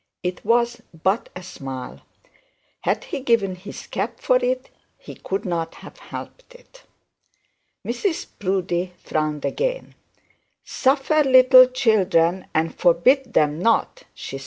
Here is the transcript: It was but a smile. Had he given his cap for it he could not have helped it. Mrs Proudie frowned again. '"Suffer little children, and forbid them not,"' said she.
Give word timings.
It 0.23 0.43
was 0.43 0.81
but 1.03 1.29
a 1.35 1.43
smile. 1.43 2.01
Had 2.79 3.03
he 3.03 3.19
given 3.19 3.53
his 3.53 3.85
cap 3.85 4.19
for 4.19 4.37
it 4.37 4.71
he 4.97 5.13
could 5.13 5.45
not 5.45 5.75
have 5.75 5.99
helped 5.99 6.55
it. 6.55 6.81
Mrs 7.85 8.25
Proudie 8.39 8.93
frowned 8.97 9.45
again. 9.45 9.93
'"Suffer 10.63 11.23
little 11.23 11.67
children, 11.67 12.47
and 12.51 12.73
forbid 12.73 13.33
them 13.33 13.59
not,"' 13.59 13.99
said 14.15 14.15
she. 14.15 14.39